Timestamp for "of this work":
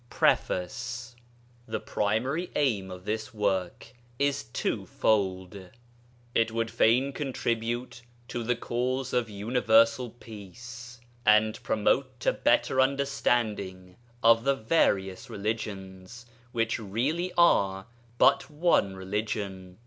2.89-3.93